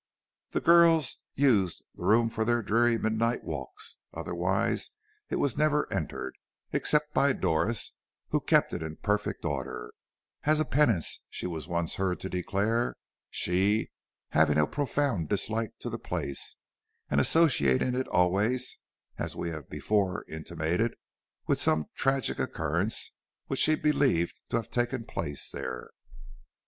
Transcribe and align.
The 0.49 0.61
girls 0.61 1.17
used 1.35 1.83
the 1.93 2.03
room 2.05 2.31
for 2.31 2.43
their 2.43 2.63
dreary 2.63 2.97
midnight 2.97 3.43
walks; 3.43 3.97
otherwise 4.15 4.89
it 5.29 5.35
was 5.35 5.59
never 5.59 5.85
entered, 5.93 6.35
except 6.73 7.13
by 7.13 7.33
Doris, 7.33 7.99
who 8.29 8.39
kept 8.41 8.73
it 8.73 8.81
in 8.81 8.95
perfect 8.95 9.45
order, 9.45 9.93
as 10.41 10.59
a 10.59 10.65
penance, 10.65 11.19
she 11.29 11.45
was 11.45 11.67
once 11.67 11.97
heard 11.97 12.19
to 12.21 12.29
declare, 12.29 12.95
she 13.29 13.91
having 14.29 14.57
a 14.57 14.65
profound 14.65 15.29
dislike 15.29 15.77
to 15.81 15.89
the 15.91 15.99
place, 15.99 16.57
and 17.11 17.21
associating 17.21 17.93
it 17.93 18.07
always, 18.07 18.79
as 19.19 19.35
we 19.35 19.49
have 19.49 19.69
before 19.69 20.25
intimated, 20.27 20.95
with 21.45 21.61
some 21.61 21.89
tragic 21.93 22.39
occurrence 22.39 23.11
which 23.45 23.59
she 23.59 23.75
believed 23.75 24.41
to 24.49 24.55
have 24.55 24.71
taken 24.71 25.05
place 25.05 25.51
there. 25.51 25.91